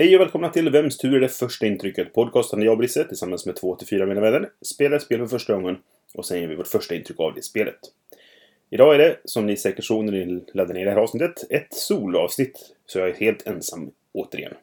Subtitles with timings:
[0.00, 2.12] Hej och välkomna till Vems tur är det första intrycket?
[2.12, 5.18] Podcasten där jag och Brisse tillsammans med två till fyra mina vänner spelar ett spel
[5.18, 5.76] för första gången
[6.14, 7.78] och sen ger vi vårt första intryck av det spelet.
[8.70, 11.74] Idag är det, som ni säkert såg när ni laddade ner det här avsnittet, ett
[11.74, 12.74] solavsnitt.
[12.86, 14.54] Så jag är helt ensam återigen.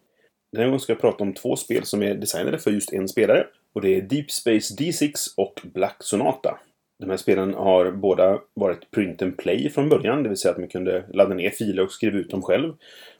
[0.51, 3.07] Den här gången ska jag prata om två spel som är designade för just en
[3.07, 3.47] spelare.
[3.73, 6.59] Och det är Deep Space D6 och Black Sonata.
[6.99, 10.57] De här spelen har båda varit print and play från början, det vill säga att
[10.57, 12.73] man kunde ladda ner filer och skriva ut dem själv.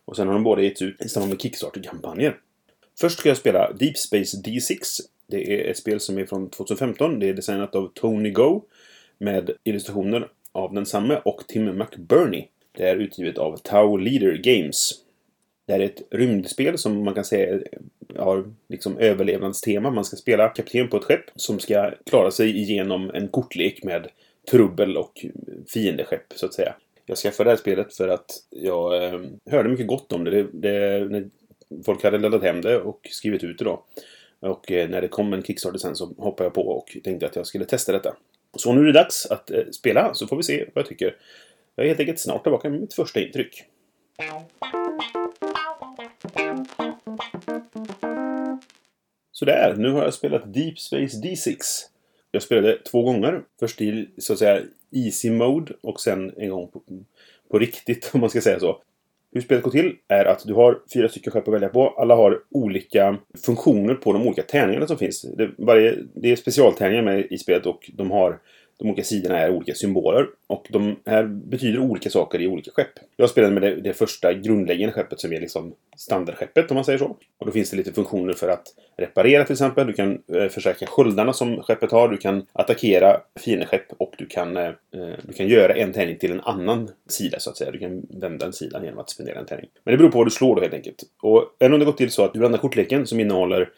[0.05, 2.37] Och sen har de båda getts ut i samband med Kickstarter-kampanjer.
[2.99, 5.01] Först ska jag spela Deep Space D6.
[5.27, 7.19] Det är ett spel som är från 2015.
[7.19, 8.61] Det är designat av Tony Go
[9.17, 12.47] med illustrationer av densamme och Tim McBurney.
[12.77, 15.04] Det är utgivet av Tau Leader Games.
[15.65, 19.91] Det här är ett rymdspel som man kan säga eh, har liksom överlevnadstema.
[19.91, 24.07] Man ska spela kapten på ett skepp som ska klara sig igenom en kortlek med
[24.51, 25.25] trubbel och
[25.73, 26.75] fiendeskepp, så att säga.
[27.05, 30.31] Jag skaffade det här spelet för att jag eh, hörde mycket gott om det.
[30.31, 31.29] det, det när
[31.85, 33.83] folk hade laddat hem det och skrivit ut det då.
[34.39, 37.35] Och eh, när det kom en Kickstarter sen så hoppade jag på och tänkte att
[37.35, 38.15] jag skulle testa detta.
[38.57, 41.15] Så nu är det dags att eh, spela, så får vi se vad jag tycker.
[41.75, 43.63] Jag är helt enkelt snart tillbaka med mitt första intryck.
[49.39, 51.57] Sådär, nu har jag spelat Deep Space D6.
[52.31, 53.41] Jag spelade två gånger.
[53.59, 56.81] Först i så att säga Easy Mode och sen en gång på,
[57.51, 58.81] på riktigt om man ska säga så.
[59.33, 61.89] Hur spelet går till är att du har fyra stycken skepp att välja på.
[61.89, 65.21] Alla har olika funktioner på de olika tärningarna som finns.
[65.21, 68.39] Det, varje, det är specialtärningar med i spelet och de har
[68.77, 70.27] de olika sidorna är olika symboler.
[70.47, 72.91] Och de här betyder olika saker i olika skepp.
[73.15, 76.99] Jag spelade med det, det första grundläggande skeppet som är liksom standardskeppet om man säger
[76.99, 77.17] så.
[77.37, 78.67] Och då finns det lite funktioner för att
[78.97, 79.87] reparera till exempel.
[79.87, 82.09] Du kan eh, försäkra sköldarna som skeppet har.
[82.09, 86.31] Du kan attackera fiendeskepp och du kan, eh, eh, du kan göra en tärning till
[86.31, 87.71] en annan sida så att säga.
[87.71, 89.69] Du kan vända en sida genom att spendera en tärning.
[89.83, 91.03] Men det beror på vad du slår då helt enkelt.
[91.21, 93.69] Och även om det gått till så att du blandar kortleken som innehåller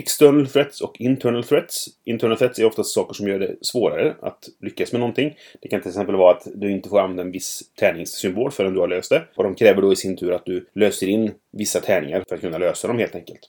[0.00, 1.86] External threats och internal threats.
[2.04, 5.36] Internal threats är oftast saker som gör det svårare att lyckas med någonting.
[5.62, 8.80] Det kan till exempel vara att du inte får använda en viss tärningssymbol förrän du
[8.80, 9.22] har löst det.
[9.34, 12.40] Och de kräver då i sin tur att du löser in vissa tärningar för att
[12.40, 13.40] kunna lösa dem helt enkelt.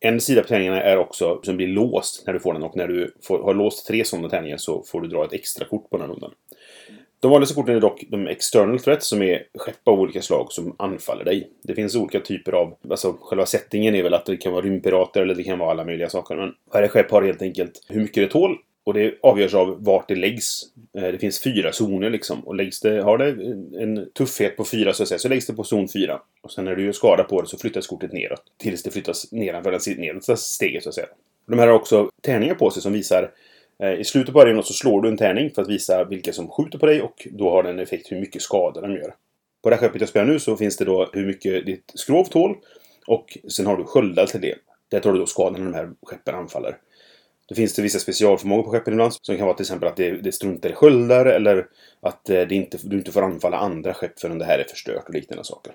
[0.00, 2.88] En sida på tärningarna är också som blir låst när du får den och när
[2.88, 5.98] du får, har låst tre sådana tärningar så får du dra ett extra kort på
[5.98, 6.32] den rundan.
[7.24, 10.74] De vanligaste korten är dock de external threats som är skepp av olika slag som
[10.78, 11.50] anfaller dig.
[11.62, 15.22] Det finns olika typer av, alltså själva settingen är väl att det kan vara rymdpirater
[15.22, 16.36] eller det kan vara alla möjliga saker.
[16.36, 20.08] Men varje skepp har helt enkelt hur mycket det tål och det avgörs av vart
[20.08, 20.62] det läggs.
[20.96, 22.40] Eh, det finns fyra zoner liksom.
[22.40, 23.28] Och läggs det, har det
[23.82, 26.20] en tuffhet på fyra så att säga, så läggs det på zon fyra.
[26.42, 28.42] Och sen när du gör skada på det så flyttas kortet neråt.
[28.58, 31.06] Tills det flyttas nedanför det nedersta steget så att säga.
[31.46, 33.30] De här har också tärningar på sig som visar
[33.78, 36.48] Eh, I slutet på arenan så slår du en tärning för att visa vilka som
[36.48, 39.14] skjuter på dig och då har den effekt hur mycket skada de gör.
[39.62, 42.24] På det här skeppet jag spelar nu så finns det då hur mycket ditt skrov
[42.24, 42.56] tål
[43.06, 44.54] och sen har du sköldar till det.
[44.88, 46.76] Där tar du då skadan när de här skeppen anfaller.
[47.48, 50.10] Då finns det vissa specialförmågor på skeppen ibland som kan vara till exempel att det,
[50.10, 51.66] det struntar i sköldar eller
[52.00, 55.08] att eh, det inte, du inte får anfalla andra skepp förrän det här är förstört
[55.08, 55.72] och liknande saker.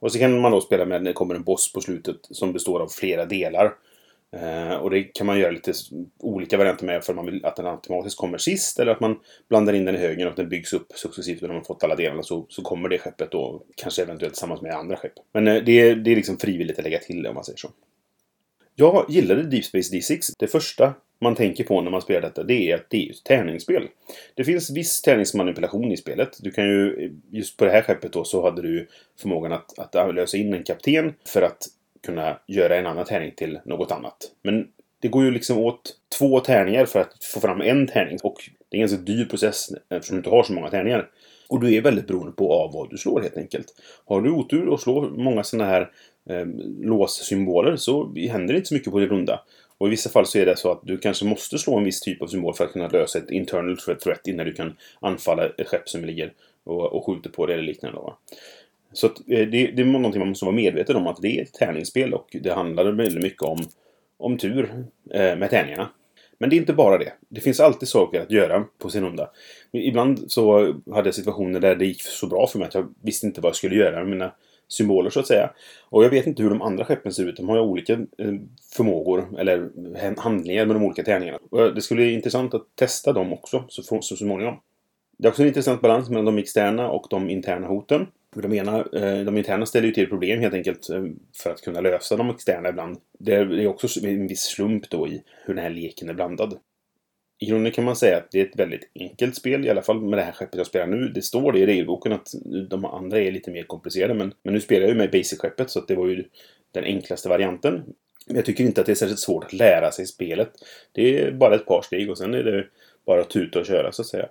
[0.00, 2.52] Och så kan man då spela med när det kommer en boss på slutet som
[2.52, 3.74] består av flera delar.
[4.36, 5.72] Eh, och det kan man göra lite
[6.18, 9.18] olika varianter med för att man vill att den automatiskt kommer sist eller att man
[9.48, 11.84] blandar in den i högen och att den byggs upp successivt och när man fått
[11.84, 15.12] alla delarna så, så kommer det skeppet då kanske eventuellt tillsammans med andra skepp.
[15.32, 17.58] Men eh, det, är, det är liksom frivilligt att lägga till det om man säger
[17.58, 17.70] så.
[18.74, 20.32] Jag gillade Deep Space D6.
[20.38, 23.24] Det första man tänker på när man spelar detta, det är att det är ett
[23.24, 23.88] tärningsspel.
[24.34, 26.36] Det finns viss tärningsmanipulation i spelet.
[26.40, 28.88] Du kan ju, eh, just på det här skeppet då, så hade du
[29.20, 31.68] förmågan att, att lösa in en kapten för att
[32.02, 34.16] kunna göra en annan tärning till något annat.
[34.42, 34.68] Men
[35.00, 38.18] det går ju liksom åt två tärningar för att få fram en tärning.
[38.22, 38.36] Och
[38.70, 41.08] det är en ganska dyr process eftersom du inte har så många tärningar.
[41.48, 43.66] Och du är väldigt beroende på av vad du slår helt enkelt.
[44.04, 45.90] Har du otur och slår många sådana här
[46.30, 46.46] eh,
[46.80, 49.40] låssymboler så händer det inte så mycket på din runda.
[49.78, 52.00] Och i vissa fall så är det så att du kanske måste slå en viss
[52.00, 55.68] typ av symbol för att kunna lösa ett internal threat innan du kan anfalla ett
[55.68, 56.32] skepp som ligger
[56.64, 57.98] och, och skjuter på det eller liknande.
[57.98, 58.18] Då.
[58.92, 61.42] Så att, eh, det, det är någonting man måste vara medveten om att det är
[61.42, 63.58] ett tärningsspel och det handlar väldigt mycket om,
[64.16, 65.88] om tur eh, med tärningarna.
[66.38, 67.12] Men det är inte bara det.
[67.28, 69.30] Det finns alltid saker att göra på sin runda.
[69.72, 73.26] Ibland så hade jag situationer där det gick så bra för mig att jag visste
[73.26, 74.32] inte vad jag skulle göra med mina
[74.68, 75.50] symboler så att säga.
[75.82, 77.36] Och jag vet inte hur de andra skeppen ser ut.
[77.36, 78.34] De har ju olika eh,
[78.76, 79.70] förmågor eller
[80.20, 81.38] handlingar med de olika tärningarna.
[81.50, 84.60] Och det skulle vara intressant att testa dem också så, så småningom.
[85.18, 88.06] Det är också en intressant balans mellan de externa och de interna hoten.
[88.36, 91.04] De, ena, eh, de interna ställer ju till problem helt enkelt eh,
[91.36, 92.98] för att kunna lösa de externa ibland.
[93.18, 96.58] Det är också en viss slump då i hur den här leken är blandad.
[97.40, 100.00] I grunden kan man säga att det är ett väldigt enkelt spel, i alla fall
[100.00, 101.08] med det här skeppet jag spelar nu.
[101.08, 102.28] Det står det i regelboken att
[102.70, 105.80] de andra är lite mer komplicerade, men, men nu spelar jag ju med Basic-skeppet så
[105.80, 106.24] det var ju
[106.72, 107.84] den enklaste varianten.
[108.26, 110.50] Men jag tycker inte att det är särskilt svårt att lära sig spelet.
[110.92, 112.66] Det är bara ett par steg och sen är det
[113.06, 114.28] bara att tuta och köra så att säga.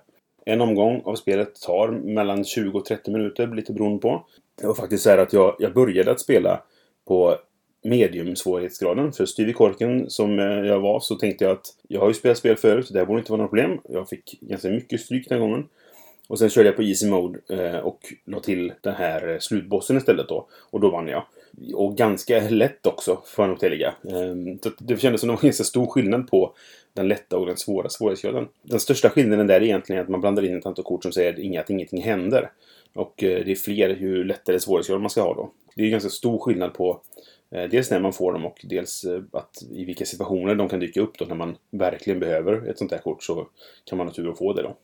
[0.48, 4.24] En omgång av spelet tar mellan 20 och 30 minuter, lite beroende på.
[4.60, 6.62] Det var faktiskt så här att jag, jag började att spela
[7.06, 7.36] på
[7.84, 9.12] medium svårighetsgraden.
[9.12, 12.14] För styv i korken som eh, jag var så tänkte jag att jag har ju
[12.14, 13.78] spelat spel förut, det här borde inte vara något problem.
[13.88, 15.68] Jag fick ganska mycket stryk den gången.
[16.28, 20.28] Och sen körde jag på Easy Mode eh, och la till den här slutbossen istället
[20.28, 20.48] då.
[20.70, 21.24] Och då vann jag.
[21.74, 23.94] Och ganska lätt också, får jag nog tillägga.
[24.10, 26.54] Ehm, så det kändes som det var ganska stor skillnad på
[26.92, 28.48] den lätta och den svåra svårighetsgraden.
[28.62, 31.32] Den största skillnaden där är egentligen att man blandar in ett antal kort som säger
[31.60, 32.50] att ingenting händer.
[32.94, 35.50] Och eh, det är fler ju lättare svårighetsgrad man ska ha då.
[35.74, 37.00] Det är ganska stor skillnad på
[37.50, 40.80] eh, dels när man får dem och dels eh, att i vilka situationer de kan
[40.80, 43.48] dyka upp då när man verkligen behöver ett sånt här kort så
[43.84, 44.76] kan man naturligtvis få det då.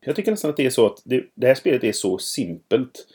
[0.00, 3.06] Jag tycker nästan att det är så att det, det här spelet är så simpelt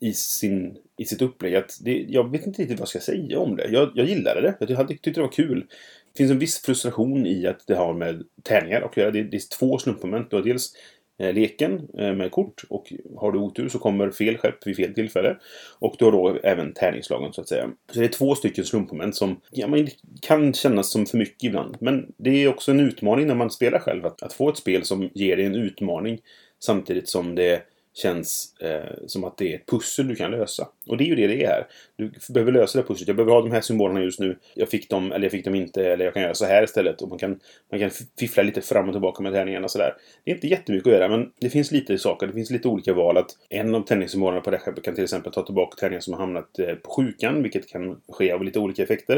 [0.00, 3.38] i, sin, i sitt upplägg att det, jag vet inte riktigt vad jag ska säga
[3.38, 3.68] om det.
[3.68, 4.66] Jag, jag gillade det.
[4.68, 5.66] Jag tyckte det var kul.
[6.12, 9.10] Det finns en viss frustration i att det har med tärningar att göra.
[9.10, 10.30] Det, det är två slumpmoment.
[10.30, 10.72] Du har dels
[11.20, 14.94] Eh, leken eh, med kort och har du otur så kommer fel skepp vid fel
[14.94, 15.36] tillfälle.
[15.78, 17.70] Och du har då även tärningslagen så att säga.
[17.92, 19.88] Så det är två stycken slumpmoment som ja, man
[20.22, 21.76] kan kännas som för mycket ibland.
[21.80, 24.84] Men det är också en utmaning när man spelar själv att, att få ett spel
[24.84, 26.20] som ger dig en utmaning
[26.58, 27.62] samtidigt som det
[27.94, 30.68] känns eh, som att det är ett pussel du kan lösa.
[30.86, 31.66] Och det är ju det det är här.
[31.96, 33.08] Du behöver lösa det pusslet.
[33.08, 34.38] Jag behöver ha de här symbolerna just nu.
[34.54, 37.02] Jag fick dem, eller jag fick dem inte, eller jag kan göra så här istället.
[37.02, 37.40] Och man kan,
[37.70, 39.94] man kan fiffla lite fram och tillbaka med tärningarna sådär.
[40.24, 42.26] Det är inte jättemycket att göra, men det finns lite saker.
[42.26, 43.16] Det finns lite olika val.
[43.16, 46.12] Att en av tärningssymbolerna på det här skeppet kan till exempel ta tillbaka tärningar som
[46.12, 49.16] har hamnat eh, på sjukan, vilket kan ske av lite olika effekter.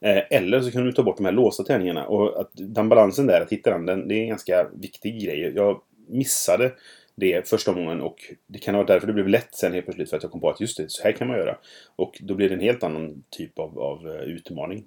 [0.00, 2.06] Eh, eller så kan du ta bort de här låsta tärningarna.
[2.06, 5.52] Och att den balansen där, att hitta den, den det är en ganska viktig grej.
[5.56, 6.72] Jag missade
[7.20, 10.10] det första gången och det kan ha varit därför det blev lätt sen helt plötsligt
[10.10, 11.56] för att jag kom på att just det, så här kan man göra.
[11.96, 14.84] Och då blir det en helt annan typ av, av eh, utmaning.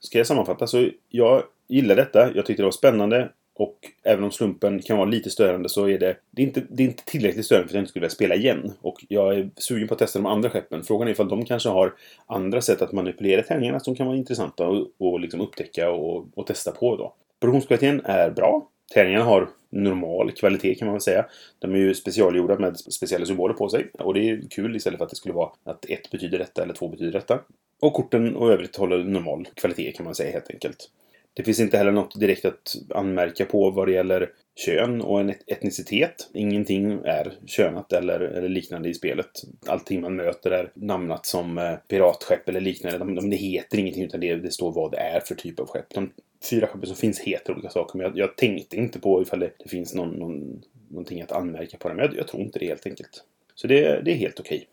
[0.00, 2.34] Ska jag sammanfatta så jag gillar detta.
[2.34, 3.28] Jag tyckte det var spännande.
[3.54, 6.82] Och även om slumpen kan vara lite störande så är det, det är inte, det
[6.82, 8.72] är inte tillräckligt störande för att jag inte skulle vilja spela igen.
[8.80, 10.82] Och jag är sugen på att testa de andra skeppen.
[10.82, 11.94] Frågan är ifall de kanske har
[12.26, 16.46] andra sätt att manipulera tärningarna som kan vara intressanta och, och liksom upptäcka och, och
[16.46, 17.14] testa på då.
[17.40, 18.68] Produktionskvaliteten är bra.
[18.94, 21.26] Tärningarna har normal kvalitet kan man väl säga.
[21.58, 23.90] De är ju specialgjorda med speciella symboler på sig.
[23.98, 26.74] Och det är kul istället för att det skulle vara att ett betyder detta eller
[26.74, 27.40] två betyder detta.
[27.80, 30.90] Och korten och övrigt håller normal kvalitet kan man säga helt enkelt.
[31.34, 35.30] Det finns inte heller något direkt att anmärka på vad det gäller kön och en
[35.30, 36.30] etnicitet.
[36.34, 39.30] Ingenting är könat eller, eller liknande i spelet.
[39.66, 42.98] Allting man möter är namnat som eh, piratskepp eller liknande.
[42.98, 45.66] De, de, det heter ingenting utan det, det står vad det är för typ av
[45.66, 45.94] skepp.
[45.94, 46.10] De
[46.50, 49.50] fyra skeppen som finns heter olika saker men jag, jag tänkte inte på ifall det,
[49.58, 51.94] det finns någon, någon, någonting att anmärka på det.
[51.94, 53.24] Men jag, jag tror inte det helt enkelt.
[53.54, 54.56] Så det, det är helt okej.
[54.56, 54.68] Okay.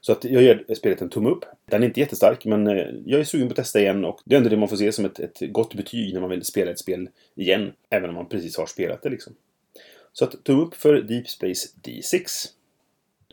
[0.00, 1.44] Så att jag ger spelet en tumme upp.
[1.70, 4.34] Den är inte jättestark, men eh, jag är sugen på att testa igen och det
[4.34, 6.70] är ändå det man får se som ett, ett gott betyg när man vill spela
[6.70, 7.72] ett spel igen.
[7.90, 9.32] Även om man precis har spelat det liksom.
[10.12, 12.48] Så att tumme upp för Deep Space D6.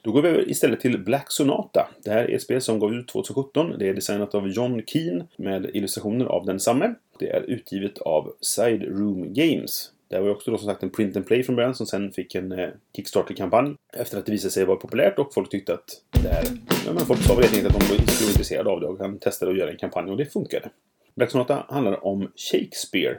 [0.03, 1.89] Då går vi över istället till Black Sonata.
[2.03, 3.75] Det här är ett spel som gav ut 2017.
[3.79, 6.93] Det är designat av John Keen med illustrationer av densamme.
[7.19, 9.92] Det är utgivet av Side Room Games.
[10.13, 12.11] Det var ju också då som sagt en print and play från början som sen
[12.11, 13.75] fick en eh, Kickstarter-kampanj.
[13.93, 16.43] Efter att det visade sig vara populärt och folk tyckte att det här...
[16.85, 18.99] Ja, men folk sa väl helt enkelt att de skulle vara intresserade av det och
[18.99, 20.69] han testade att göra en kampanj och det funkade.
[21.15, 23.17] Black Sonata handlar om Shakespeare.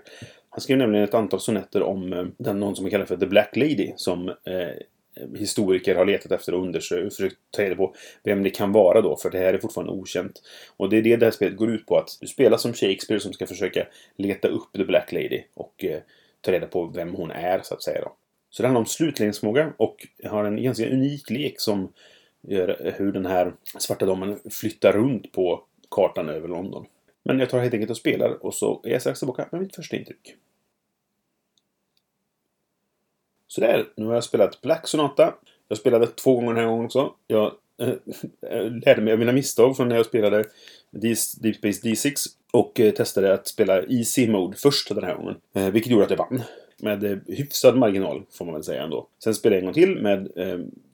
[0.51, 3.27] Han skrev nämligen ett antal sonetter om eh, den någon som man kallar för The
[3.27, 8.43] Black Lady som eh, historiker har letat efter och undersökt, försökt ta reda på vem
[8.43, 10.43] det kan vara då, för det här är fortfarande okänt.
[10.77, 13.21] Och det är det det här spelet går ut på, att du spelar som Shakespeare
[13.21, 13.87] som ska försöka
[14.17, 16.01] leta upp The Black Lady och eh,
[16.45, 18.13] ta reda på vem hon är, så att säga då.
[18.51, 21.93] Så det handlar om slutledningsförmåga och har en ganska unik lek som
[22.41, 26.87] gör hur den här svarta damen flyttar runt på kartan över London.
[27.23, 29.77] Men jag tar helt enkelt och spelar och så är jag strax tillbaka med mitt
[29.77, 30.37] första intryck.
[33.47, 35.35] Sådär, nu har jag spelat Black Sonata.
[35.69, 37.15] Jag spelade två gånger den här gången också.
[37.27, 37.89] Jag Eh,
[38.51, 40.45] eh, lärde mig av mina misstag från när jag spelade
[40.91, 45.37] Deep Space D6 och äh, testade att spela Easy Mode först den här gången.
[45.55, 46.43] Äh, vilket gjorde att jag vann.
[46.79, 49.09] Med hyfsad marginal, får man väl säga ändå.
[49.25, 50.31] Sen spelade jag en gång till med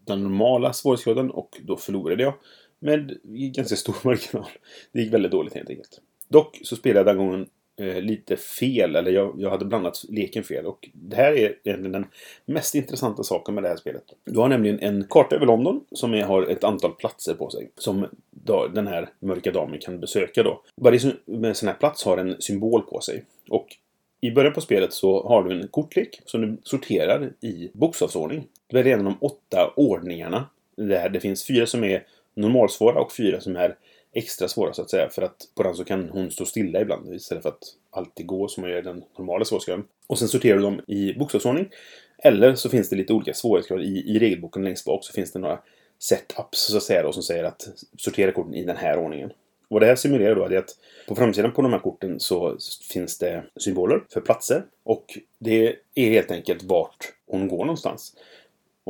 [0.04, 2.34] den normala svårighetsgraden och då förlorade jag.
[2.78, 4.50] med ganska stor marginal.
[4.92, 6.00] Det gick väldigt dåligt helt enkelt.
[6.28, 7.46] Dock så spelade jag den gången
[7.80, 10.66] eh, lite fel, eller jag, jag hade blandat leken fel.
[10.66, 12.06] Och det här är egentligen den
[12.44, 14.02] mest intressanta saken med det här spelet.
[14.24, 17.70] Du har nämligen en karta över London som är, har ett antal platser på sig.
[17.76, 20.62] Som då, den här mörka damen kan besöka då.
[20.76, 23.24] Varje sån här plats har en symbol på sig.
[23.48, 23.76] Och
[24.20, 28.46] i början på spelet så har du en kortlek som du sorterar i bokstavsordning.
[28.66, 30.46] Du väljer en av de åtta ordningarna.
[30.76, 33.76] Där det finns fyra som är normalsvåra och fyra som är
[34.12, 35.08] extra svåra så att säga.
[35.08, 38.48] För att på den så kan hon stå stilla ibland istället för att alltid gå
[38.48, 39.84] som man gör i den normala svårighetsgraden.
[40.06, 41.68] Och sen sorterar du dem i bokstavsordning.
[42.18, 43.84] Eller så finns det lite olika svårighetsgrader.
[43.84, 45.58] I, I regelboken längst bak så finns det några
[45.98, 49.32] setups så att säga då, som säger att sortera korten i den här ordningen.
[49.68, 50.76] Vad det här simulerar då är att
[51.08, 52.56] på framsidan på de här korten så
[52.92, 54.64] finns det symboler för platser.
[54.82, 58.16] Och det är helt enkelt vart hon går någonstans.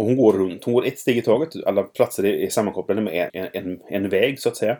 [0.00, 1.64] Och hon går runt, hon går ett steg i taget.
[1.66, 4.78] Alla platser är sammankopplade med en, en, en väg så att säga.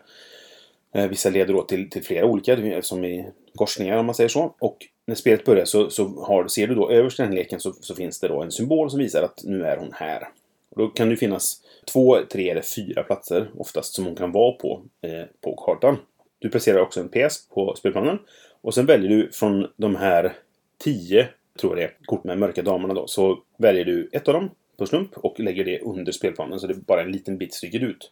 [0.95, 4.55] Eh, vissa leder då till, till flera olika, som i korsningar om man säger så.
[4.61, 7.73] Och när spelet börjar så, så har, ser du då överst i den leken så,
[7.73, 10.29] så, finns det då en symbol som visar att nu är hon här.
[10.71, 11.61] Och då kan det finnas
[11.93, 15.97] två, tre eller fyra platser oftast som hon kan vara på eh, på kartan.
[16.39, 18.19] Du placerar också en PS på spelplanen.
[18.61, 20.33] Och sen väljer du från de här
[20.79, 21.29] tio,
[21.61, 23.07] tror jag det är, kort med mörka damerna då.
[23.07, 24.51] Så väljer du ett av dem
[24.81, 28.11] på slump och lägger det under spelplanen så det bara en liten bit sticker ut.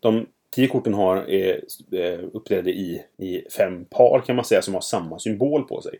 [0.00, 1.56] De tio korten har, eh,
[1.92, 5.80] är eh, uppdelade i, i fem par kan man säga som har samma symbol på
[5.80, 5.98] sig.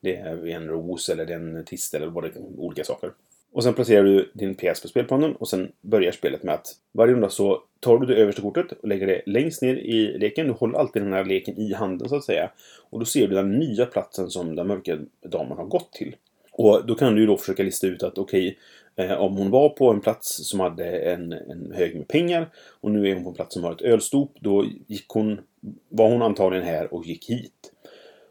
[0.00, 3.10] Det är en ros eller en tist eller vad det är, olika saker.
[3.52, 7.14] Och sen placerar du din PS på spelplanen och sen börjar spelet med att varje
[7.14, 10.46] runda så tar du det översta kortet och lägger det längst ner i leken.
[10.46, 12.50] Du håller alltid den här leken i handen så att säga.
[12.90, 16.16] Och då ser du den nya platsen som den mörka damen har gått till.
[16.52, 18.58] Och då kan du ju då försöka lista ut att okej, okay,
[18.96, 22.48] Eh, om hon var på en plats som hade en, en hög med pengar
[22.80, 25.40] och nu är hon på en plats som har ett ölstop, då gick hon,
[25.88, 27.72] var hon antagligen här och gick hit.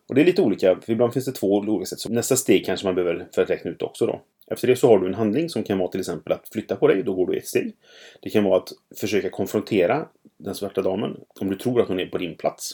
[0.08, 2.00] Och det är lite olika, för ibland finns det två olika sätt.
[2.00, 4.22] Så nästa steg kanske man behöver för att räkna ut också då.
[4.48, 6.88] Efter det så har du en handling som kan vara till exempel att flytta på
[6.88, 7.76] dig, då går du ett steg.
[8.22, 8.70] Det kan vara att
[9.00, 10.08] försöka konfrontera
[10.38, 12.72] den svarta damen om du tror att hon är på din plats.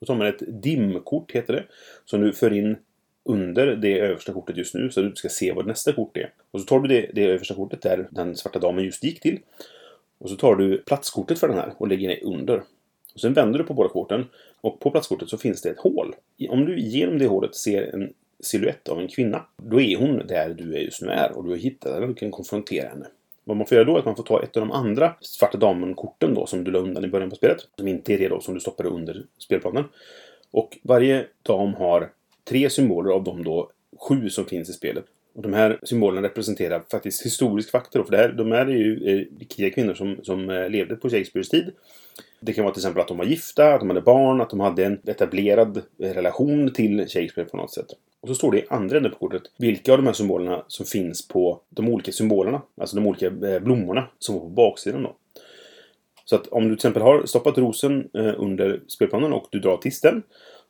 [0.00, 1.64] Då tar man ett dimkort, heter det,
[2.04, 2.76] som du för in
[3.26, 6.32] under det översta kortet just nu så att du ska se vad nästa kort är.
[6.50, 9.38] Och så tar du det, det översta kortet där den svarta damen just gick till.
[10.18, 12.62] Och så tar du platskortet för den här och lägger det under.
[13.14, 14.24] Och sen vänder du på båda korten
[14.60, 16.14] och på platskortet så finns det ett hål.
[16.48, 20.54] Om du genom det hålet ser en siluett av en kvinna, då är hon där
[20.54, 23.06] du just nu är och du har hittat henne och kan konfrontera henne.
[23.44, 25.58] Vad man får göra då är att man får ta ett av de andra Svarta
[25.58, 27.68] Damen-korten då som du la undan i början på spelet.
[27.76, 29.84] Som inte är det då som du stoppade under spelplanen.
[30.50, 32.10] Och varje dam har
[32.48, 33.70] tre symboler av de då
[34.08, 35.04] sju som finns i spelet.
[35.34, 38.04] Och de här symbolerna representerar faktiskt historisk faktor.
[38.04, 41.08] För det här, de här är ju eh, riktiga kvinnor som, som eh, levde på
[41.10, 41.72] Shakespeares tid.
[42.40, 44.60] Det kan vara till exempel att de var gifta, att de hade barn, att de
[44.60, 47.86] hade en etablerad relation till Shakespeare på något sätt.
[48.20, 50.86] Och så står det i andra änden på kortet vilka av de här symbolerna som
[50.86, 52.62] finns på de olika symbolerna.
[52.80, 55.16] Alltså de olika eh, blommorna som var på baksidan då.
[56.24, 60.22] Så att om du till exempel har stoppat rosen under spelplanen och du drar tisten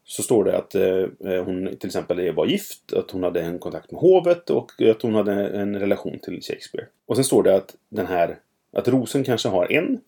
[0.08, 3.58] så står det att eh, eh hon till exempel var gift, att hon hade en
[3.58, 6.86] kontakt med hovet och att hon hade en relation till Shakespeare.
[7.06, 8.38] Och sen står det att den här
[8.72, 10.00] att rosen kanske har en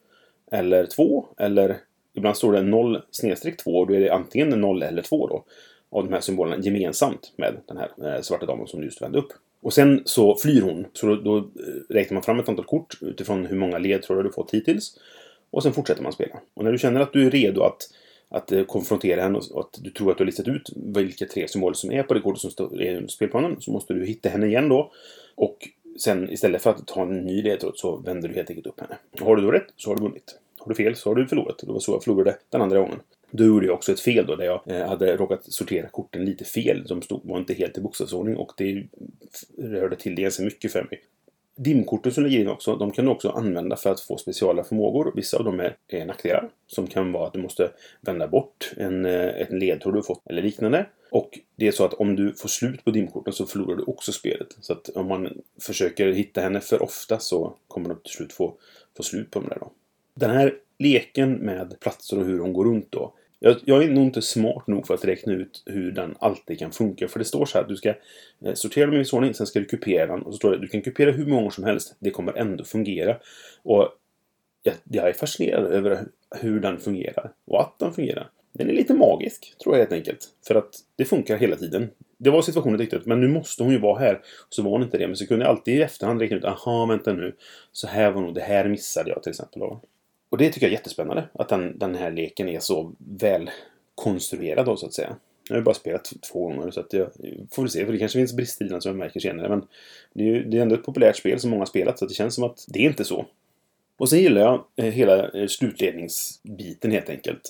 [0.50, 1.76] eller två eller
[2.14, 5.44] ibland står det 0 snedstreck 2 och då är det antingen 0 eller 2 då
[5.90, 9.32] av de här symbolerna gemensamt med den här eh, svarta damen som just vände upp.
[9.60, 10.86] Och sen så flyr hon.
[10.92, 11.42] Så då, då, eh,
[11.88, 14.98] räknar man fram ett antal kort utifrån hur många ledtrådar du fått hittills.
[15.50, 16.40] Och sen fortsätter man spela.
[16.54, 17.90] Och när du känner att du är redo att,
[18.28, 21.48] att eh, konfrontera henne och att du tror att du har listat ut vilka tre
[21.48, 24.46] symboler som är på det kortet som står i spelplanen så måste du hitta henne
[24.46, 24.92] igen då.
[25.34, 25.68] Och
[25.98, 28.96] sen istället för att ta en ny ledtråd så vänder du helt enkelt upp henne.
[29.20, 30.38] Har du då rätt så har du vunnit.
[30.58, 31.58] Har du fel så har du förlorat.
[31.58, 33.00] Det var så jag förlorade den andra gången.
[33.30, 36.44] Då gjorde jag också ett fel då, där jag eh, hade råkat sortera korten lite
[36.44, 36.84] fel.
[36.88, 38.84] De stod, var inte helt i bokstavsordning och det
[39.58, 41.02] rörde till det ganska mycket för mig.
[41.60, 45.12] Dimkorten som ligger in också, de kan du också använda för att få speciala förmågor.
[45.16, 49.04] Vissa av dem är, är nackdelar, som kan vara att du måste vända bort en,
[49.04, 50.86] eh, en ledtråd du fått eller liknande.
[51.10, 54.12] Och det är så att om du får slut på dimkorten så förlorar du också
[54.12, 54.56] spelet.
[54.60, 58.54] Så att om man försöker hitta henne för ofta så kommer du till slut få,
[58.96, 59.72] få slut på dem där då.
[60.14, 63.12] Den här leken med platser och hur de går runt då.
[63.40, 66.72] Jag, jag, är nog inte smart nog för att räkna ut hur den alltid kan
[66.72, 67.08] funka.
[67.08, 67.88] För det står så här att du ska
[68.44, 70.22] eh, sortera dem i viss ordning, sen ska du kupera den.
[70.22, 71.96] Och så står det att du kan kupera hur många som helst.
[71.98, 73.16] Det kommer ändå fungera.
[73.62, 73.88] Och
[74.62, 76.04] jag, jag är fascinerad över
[76.40, 77.32] hur den fungerar.
[77.46, 78.30] Och att den fungerar.
[78.52, 80.28] Den är lite magisk, tror jag helt enkelt.
[80.46, 81.90] För att det funkar hela tiden.
[82.18, 84.20] Det var situationen riktigt, men nu måste hon ju vara här.
[84.48, 85.06] Så var hon inte det.
[85.06, 87.36] Men så kunde jag alltid i efterhand räkna ut, aha, vänta nu.
[87.72, 89.62] Så här var nog, det här missade jag till exempel.
[90.28, 91.28] Och det tycker jag är jättespännande.
[91.32, 93.50] Att den, den här leken är så väl
[93.94, 95.16] konstruerad då, så att säga.
[95.48, 97.10] Jag har ju bara spelat två gånger så att jag
[97.50, 97.84] får väl se.
[97.84, 99.48] För det kanske finns brister i den som jag märker senare.
[99.48, 99.66] Men
[100.12, 102.14] det är ju det är ändå ett populärt spel som många har spelat så det
[102.14, 103.26] känns som att det är inte så.
[103.98, 107.40] Och sen gillar jag eh, hela eh, slutledningsbiten helt enkelt.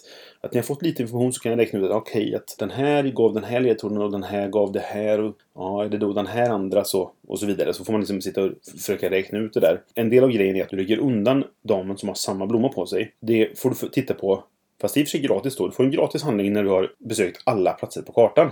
[0.40, 2.56] Att när jag fått lite information så kan jag räkna ut att okej, okay, att
[2.58, 5.20] den här gav den här ledtråden och den här gav det här.
[5.20, 7.10] Och, ja, är det då den här andra så?
[7.28, 7.74] Och så vidare.
[7.74, 9.80] Så får man liksom sitta och försöka räkna ut det där.
[9.94, 12.86] En del av grejen är att du lägger undan damen som har samma blomma på
[12.86, 13.12] sig.
[13.20, 14.44] Det får du titta på
[14.80, 15.66] Fast det är i och för sig gratis då.
[15.66, 18.50] Du får en gratis handling när du har besökt alla platser på kartan.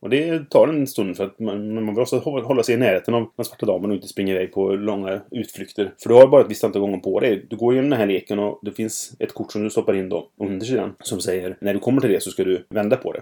[0.00, 3.30] Och det tar en stund för att man, man måste hålla sig i närheten av
[3.36, 5.94] den svarta damen och inte springa iväg på långa utflykter.
[5.98, 7.46] För du har bara ett visst antal gånger på dig.
[7.50, 10.08] Du går igenom den här leken och det finns ett kort som du stoppar in
[10.08, 13.12] då under sidan som säger när du kommer till det så ska du vända på
[13.12, 13.20] det.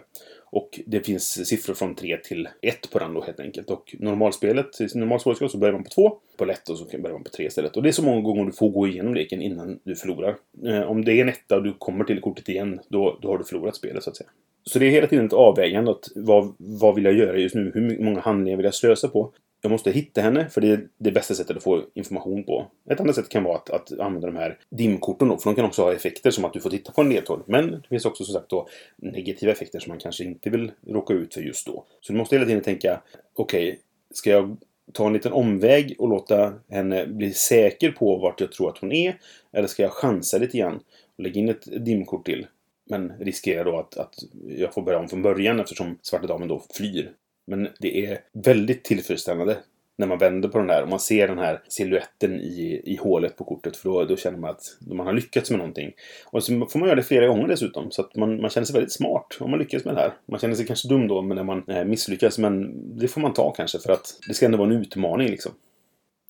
[0.51, 3.71] Och det finns siffror från 3 till 1 på den då helt enkelt.
[3.71, 6.19] Och normalspelet, i normal svårighetsgrad så börjar man på 2.
[6.37, 7.77] På lätt och så börjar man på 3 istället.
[7.77, 10.37] Och det är så många gånger du får gå igenom leken innan du förlorar.
[10.67, 13.39] Eh, om det är en etta och du kommer till kortet igen, då, då har
[13.39, 14.31] du förlorat spelet så att säga.
[14.71, 15.91] Så det är hela tiden ett avvägande.
[15.91, 17.71] Att vad, vad vill jag göra just nu?
[17.75, 19.33] Hur många handlingar vill jag slösa på?
[19.63, 22.67] Jag måste hitta henne, för det är det bästa sättet att få information på.
[22.91, 25.65] Ett annat sätt kan vara att, att använda de här dimkorten då, för de kan
[25.65, 27.43] också ha effekter som att du får titta på en ledtråd.
[27.47, 31.15] Men det finns också som sagt då negativa effekter som man kanske inte vill råka
[31.15, 31.85] ut för just då.
[32.01, 33.01] Så du måste hela tiden tänka,
[33.35, 33.79] okej, okay,
[34.15, 34.57] ska jag
[34.93, 38.93] ta en liten omväg och låta henne bli säker på vart jag tror att hon
[38.93, 39.19] är?
[39.53, 40.81] Eller ska jag chansa lite grann
[41.17, 42.47] och lägga in ett dimkort till?
[42.91, 44.15] Men riskerar då att, att
[44.49, 47.13] jag får börja om från början eftersom Svarta Damen då flyr.
[47.47, 49.57] Men det är väldigt tillfredsställande
[49.99, 53.37] när man vänder på den här och man ser den här siluetten i, i hålet
[53.37, 53.77] på kortet.
[53.77, 55.93] För då, då känner man att man har lyckats med någonting.
[56.25, 57.91] Och så får man göra det flera gånger dessutom.
[57.91, 60.13] Så att man, man känner sig väldigt smart om man lyckas med det här.
[60.27, 62.39] Man känner sig kanske dum då när man eh, misslyckas.
[62.39, 65.53] Men det får man ta kanske för att det ska ändå vara en utmaning liksom.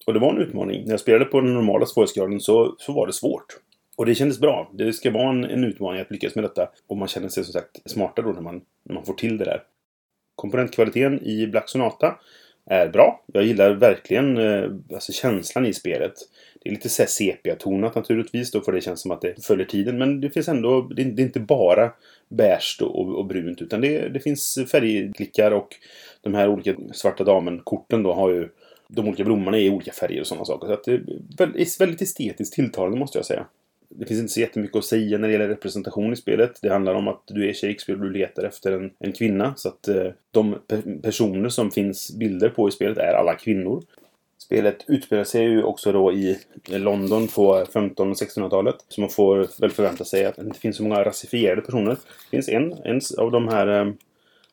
[0.07, 0.85] Och det var en utmaning.
[0.85, 3.57] När jag spelade på den normala svårighetsgraden så, så var det svårt.
[3.97, 4.71] Och det kändes bra.
[4.75, 6.69] Det ska vara en, en utmaning att lyckas med detta.
[6.87, 9.45] Och man känner sig som sagt smartare då när man, när man får till det
[9.45, 9.63] där.
[10.35, 12.17] Komponentkvaliteten i Black Sonata
[12.67, 13.25] är bra.
[13.27, 16.13] Jag gillar verkligen eh, alltså känslan i spelet.
[16.63, 19.99] Det är lite så sepia-tonat naturligtvis då för det känns som att det följer tiden.
[19.99, 21.93] Men det finns ändå, det är, inte bara
[22.29, 25.69] beige och, och, brunt utan det, det finns färgklickar och
[26.21, 28.49] de här olika svarta damen-korten då har ju
[28.89, 30.67] de olika blommorna i olika färger och sådana saker.
[30.67, 33.47] Så att det är väldigt estetiskt tilltalande måste jag säga
[33.89, 36.59] det finns inte så jättemycket att säga när det gäller representation i spelet.
[36.63, 39.55] Det handlar om att du är Shakespeare och du letar efter en, en kvinna.
[39.57, 43.83] Så att eh, de pe personer som finns bilder på i spelet är alla kvinnor.
[44.39, 48.77] Spelet utspelar sig ju också då i London på 15 och 1600-talet.
[48.89, 51.91] Så man får väl förvänta sig att det inte finns så många rasifierade personer.
[51.91, 53.93] Det finns en, en av de här eh,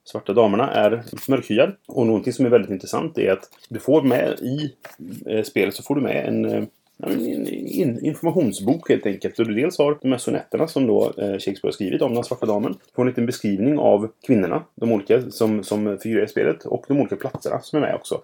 [0.04, 1.76] svarta damerna är mörkhyad.
[1.86, 4.74] Och någonting som är väldigt intressant är att du får med i
[5.26, 6.64] eh, spelet så får du med en eh,
[6.98, 9.36] en informationsbok helt enkelt.
[9.36, 12.24] Där du dels har de här sonetterna som då eh, Shakespeare har skrivit om den
[12.24, 12.72] svarta damen.
[12.72, 16.86] Du får en liten beskrivning av kvinnorna, de olika som, som figurerar i spelet och
[16.88, 18.22] de olika platserna som är med också.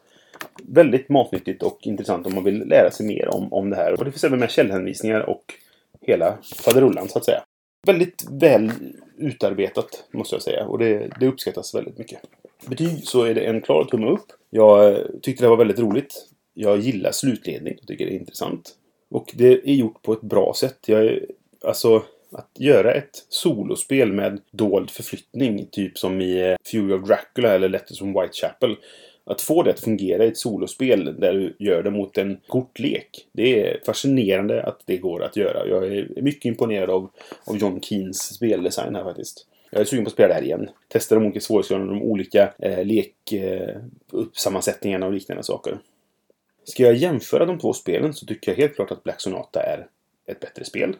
[0.64, 4.00] Väldigt matnyttigt och intressant om man vill lära sig mer om, om det här.
[4.00, 5.54] Och det finns även med källhänvisningar och
[6.02, 7.42] hela faderullan så att säga.
[7.88, 8.72] Väldigt väl
[9.18, 12.20] utarbetat måste jag säga och det, det uppskattas väldigt mycket.
[12.68, 14.26] Betyg så är det en klar tumme upp.
[14.50, 16.30] Jag eh, tyckte det var väldigt roligt.
[16.54, 17.76] Jag gillar slutledning.
[17.80, 18.76] Jag tycker det är intressant.
[19.10, 20.78] Och det är gjort på ett bra sätt.
[20.86, 21.20] Jag
[21.64, 27.56] alltså, att göra ett solospel med dold förflyttning, typ som i eh, Fury of Dracula
[27.56, 28.76] eller Letters from Whitechapel.
[29.24, 33.28] Att få det att fungera i ett solospel där du gör det mot en kortlek.
[33.32, 35.68] Det är fascinerande att det går att göra.
[35.68, 37.10] Jag är mycket imponerad av,
[37.46, 39.46] av John Keens speldesign här faktiskt.
[39.72, 40.70] Jag är sugen på att spela det här igen.
[40.88, 42.86] Testa de olika svårighetsgraderna, de olika eh,
[44.12, 45.78] leksammansättningarna eh, och liknande saker.
[46.70, 49.88] Ska jag jämföra de två spelen så tycker jag helt klart att Black Sonata är
[50.26, 50.96] ett bättre spel.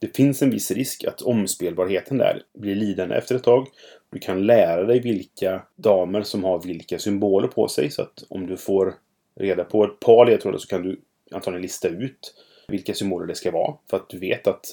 [0.00, 3.68] Det finns en viss risk att omspelbarheten där blir lidande efter ett tag.
[4.10, 7.90] Du kan lära dig vilka damer som har vilka symboler på sig.
[7.90, 8.94] Så att om du får
[9.40, 11.00] reda på ett par ledtrådar så kan du
[11.30, 12.34] antagligen lista ut
[12.68, 13.74] vilka symboler det ska vara.
[13.90, 14.66] För att du vet att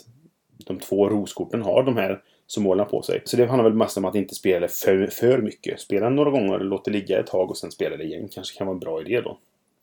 [0.65, 3.21] de två roskorten har de här symbolerna på sig.
[3.25, 5.79] Så det handlar väl mest om att inte spela för, för mycket.
[5.79, 8.29] Spela några gånger, låt det ligga ett tag och sen spela det igen.
[8.31, 9.37] Kanske kan vara en bra idé då.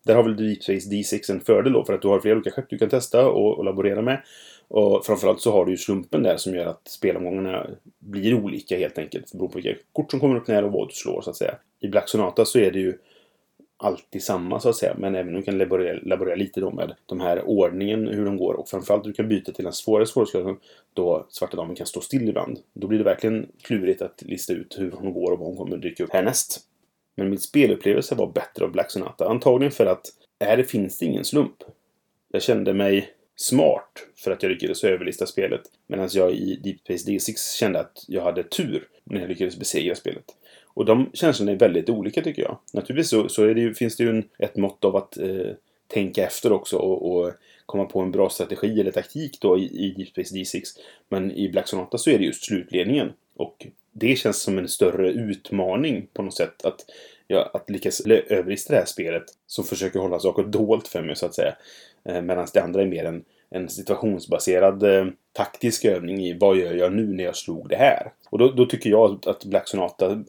[0.09, 2.71] Där har väl Deepspace D6 en fördel då för att du har flera olika skepp
[2.71, 4.23] du kan testa och, och laborera med.
[4.69, 7.67] Och framförallt så har du ju slumpen där som gör att spelomgångarna
[7.99, 9.33] blir olika helt enkelt.
[9.33, 11.55] Beroende på vilka kort som kommer upp när och vad du slår så att säga.
[11.81, 12.99] I Black Sonata så är det ju
[13.77, 14.95] alltid samma så att säga.
[14.99, 18.37] Men även om du kan laborera, laborera lite då med de här ordningen, hur de
[18.37, 18.55] går.
[18.55, 20.57] Och framförallt du kan byta till en svårare svårighetsgrad
[20.93, 22.59] då Svarta Damen kan stå still ibland.
[22.73, 25.77] Då blir det verkligen klurigt att lista ut hur hon går och vad hon kommer
[25.77, 26.65] dyka upp härnäst.
[27.19, 29.29] Men min spelupplevelse var bättre av Black Sonata.
[29.29, 30.07] Antagligen för att
[30.41, 31.57] här finns det ingen slump.
[32.33, 35.61] Jag kände mig smart för att jag lyckades överlista spelet.
[35.87, 39.95] Medan jag i Deep Space D6 kände att jag hade tur när jag lyckades besegra
[39.95, 40.25] spelet.
[40.65, 42.59] Och de känslorna är väldigt olika tycker jag.
[42.73, 45.51] Naturligtvis så, så det ju, finns det ju en, ett mått av att eh,
[45.87, 47.33] tänka efter också och, och,
[47.67, 50.63] komma på en bra strategi eller taktik då i, i Deep Space D6.
[51.09, 53.13] Men i Black Sonata så är det just slutledningen.
[53.37, 53.67] Och
[53.99, 56.65] det känns som en större utmaning på något sätt.
[56.65, 56.85] Att,
[57.27, 61.27] ja, att lyckas överlista det här spelet som försöker hålla saker dolt för mig så
[61.27, 61.57] att säga.
[62.05, 66.75] Eh, Medan det andra är mer en, en situationsbaserad eh, taktisk övning i vad gör
[66.75, 68.13] jag nu när jag slog det här?
[68.31, 70.25] Och då, då tycker jag att Black Sonata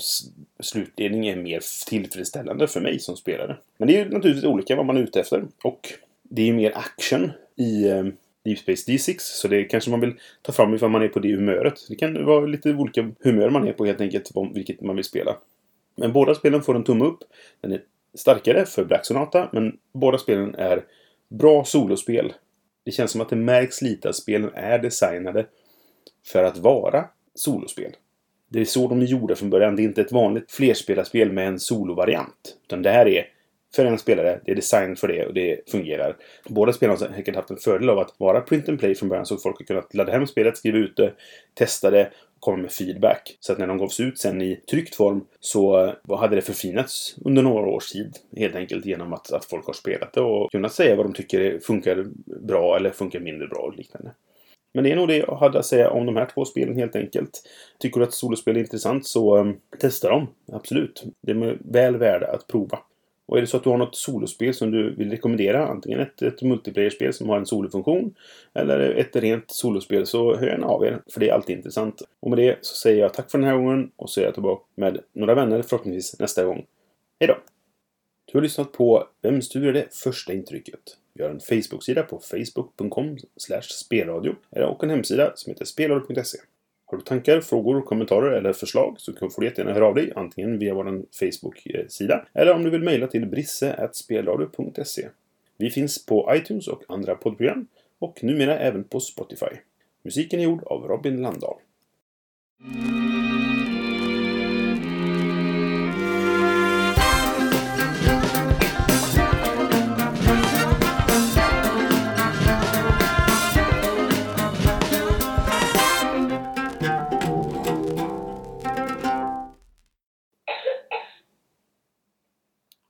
[0.59, 3.57] slutledning är mer tillfredsställande för mig som spelare.
[3.77, 5.43] Men det är ju naturligtvis olika vad man är ute efter.
[5.63, 8.03] Och det är ju mer action i eh,
[8.49, 9.15] Deep Space D6.
[9.19, 11.73] Så det kanske man vill ta fram ifall man är på det humöret.
[11.89, 15.37] Det kan vara lite olika humör man är på helt enkelt, vilket man vill spela.
[15.95, 17.19] Men båda spelen får en tumme upp.
[17.61, 17.81] Den är
[18.13, 20.83] starkare för Black Sonata, men båda spelen är
[21.29, 22.33] bra solospel.
[22.85, 25.45] Det känns som att det märks lite att spelen är designade
[26.25, 27.91] för att vara solospel.
[28.49, 29.75] Det är så de är gjorda från början.
[29.75, 32.57] Det är inte ett vanligt flerspelarspel med en solovariant.
[32.65, 33.27] Utan det här är
[33.75, 34.39] för en spelare.
[34.45, 36.15] Det är designat för det och det fungerar.
[36.49, 39.25] Båda spelarna har säkert haft en fördel av att vara print and play från början
[39.25, 41.13] så folk har kunnat ladda hem spelet, skriva ut det,
[41.53, 43.37] testa det komma med feedback.
[43.39, 47.15] Så att när de gavs ut sen i tryckt form så eh, hade det förfinats
[47.25, 48.17] under några års tid.
[48.37, 51.59] Helt enkelt genom att, att folk har spelat det och kunnat säga vad de tycker
[51.59, 54.11] funkar bra eller funkar mindre bra och liknande.
[54.73, 56.95] Men det är nog det jag hade att säga om de här två spelen helt
[56.95, 57.41] enkelt.
[57.79, 60.27] Tycker du att solospel är intressant så um, testa dem.
[60.51, 61.03] Absolut.
[61.21, 62.79] Det är väl värda att prova.
[63.29, 66.21] Och är det så att du har något solospel som du vill rekommendera, antingen ett,
[66.21, 68.15] ett multiplayer-spel som har en solofunktion
[68.53, 72.01] eller ett rent solospel, så hör gärna av er, för det är alltid intressant.
[72.19, 74.33] Och med det så säger jag tack för den här gången och så är jag
[74.33, 76.65] tillbaka med några vänner förhoppningsvis nästa gång.
[77.19, 77.37] Hejdå!
[78.25, 80.79] Du har lyssnat på Vem styr det första intrycket?
[81.13, 83.17] Vi har en Facebook-sida på facebook.com
[83.61, 86.37] spelradio och en hemsida som heter spelradio.se.
[86.91, 90.59] Har du tankar, frågor, kommentarer eller förslag så får du jättegärna höra av dig antingen
[90.59, 95.09] via vår Facebook-sida eller om du vill mejla till brisse.spelradio.se.
[95.57, 97.67] Vi finns på iTunes och andra poddprogram
[97.99, 99.55] och numera även på Spotify.
[100.03, 101.57] Musiken är gjord av Robin Landahl.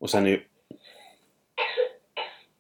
[0.10, 0.40] Och sen är